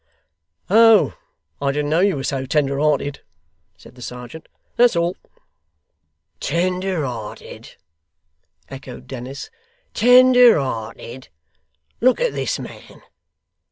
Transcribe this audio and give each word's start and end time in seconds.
'Oh! 0.67 1.13
I 1.61 1.71
didn't 1.71 1.91
know 1.91 1.99
you 1.99 2.15
was 2.17 2.29
so 2.29 2.47
tender 2.47 2.79
hearted,' 2.79 3.21
said 3.77 3.93
the 3.93 4.01
serjeant. 4.01 4.47
'That's 4.75 4.95
all!' 4.95 5.15
'Tender 6.39 7.05
hearted!' 7.05 7.75
echoed 8.67 9.05
Dennis. 9.05 9.51
'Tender 9.93 10.57
hearted! 10.59 11.29
Look 11.99 12.19
at 12.19 12.33
this 12.33 12.57
man. 12.57 13.03